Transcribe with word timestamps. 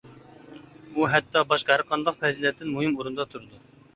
ئۇ 0.93 1.09
ھەتتا 1.15 1.43
باشقا 1.51 1.73
ھەر 1.75 1.83
قانداق 1.91 2.17
پەزىلەتتىن 2.23 2.75
مۇھىم 2.79 2.95
ئورۇندا 3.01 3.29
تۇرىدۇ. 3.35 3.63